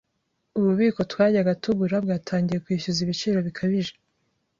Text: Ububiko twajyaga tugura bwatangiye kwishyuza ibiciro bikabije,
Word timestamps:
Ububiko 0.57 1.01
twajyaga 1.11 1.51
tugura 1.63 1.95
bwatangiye 2.03 2.59
kwishyuza 2.65 2.99
ibiciro 3.01 3.37
bikabije, 3.47 3.93